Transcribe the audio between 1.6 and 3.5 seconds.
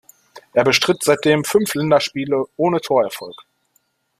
Länderspiele ohne Torerfolg.